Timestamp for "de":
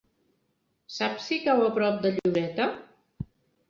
2.09-2.15